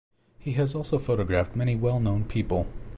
He 0.39 0.53
has 0.53 0.73
also 0.73 0.97
photographed 0.97 1.55
many 1.55 1.75
well-known 1.75 2.23
people. 2.25 2.65